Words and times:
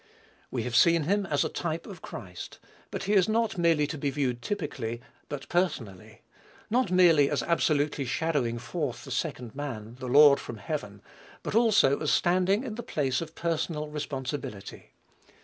We 0.49 0.63
have 0.63 0.75
seen 0.75 1.03
him 1.03 1.27
as 1.27 1.45
a 1.45 1.47
type 1.49 1.85
of 1.85 2.01
Christ; 2.01 2.57
but 2.89 3.03
he 3.03 3.13
is 3.13 3.29
not 3.29 3.59
merely 3.59 3.85
to 3.85 3.99
be 3.99 4.09
viewed 4.09 4.41
typically, 4.41 4.99
but 5.29 5.47
personally; 5.47 6.23
not 6.71 6.89
merely 6.89 7.29
as 7.29 7.43
absolutely 7.43 8.05
shadowing 8.05 8.57
forth 8.57 9.03
"the 9.03 9.11
second 9.11 9.53
man, 9.55 9.97
the 9.99 10.07
Lord 10.07 10.39
from 10.39 10.57
heaven," 10.57 11.03
but 11.43 11.53
also 11.53 11.99
as 11.99 12.09
standing 12.09 12.63
in 12.63 12.73
the 12.73 12.81
place 12.81 13.21
of 13.21 13.35
personal 13.35 13.89
responsibility. 13.89 14.93